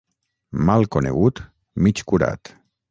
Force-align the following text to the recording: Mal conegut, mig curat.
Mal 0.69 0.87
conegut, 0.95 1.43
mig 1.87 2.05
curat. 2.13 2.55